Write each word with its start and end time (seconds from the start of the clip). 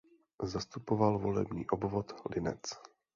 Zastupoval 0.43 1.19
volební 1.19 1.69
obvod 1.69 2.13
Linec. 2.35 2.61